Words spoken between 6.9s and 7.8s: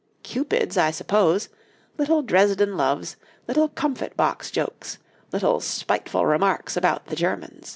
the Germans.